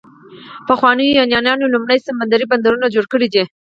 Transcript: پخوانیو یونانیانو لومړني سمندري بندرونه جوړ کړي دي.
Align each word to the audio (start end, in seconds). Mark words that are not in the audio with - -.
پخوانیو 0.67 1.17
یونانیانو 1.19 1.71
لومړني 1.73 1.97
سمندري 2.07 2.45
بندرونه 2.51 2.85
جوړ 2.95 3.05
کړي 3.13 3.27
دي. 3.33 3.43